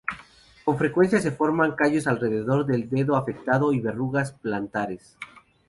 Con 0.65 0.79
frecuencia 0.79 1.19
se 1.21 1.29
forman 1.31 1.75
callos 1.75 2.07
alrededor 2.07 2.65
del 2.65 2.89
dedo 2.89 3.15
afectado 3.15 3.71
y 3.71 3.79
verrugas 3.81 4.31
plantares. 4.31 5.15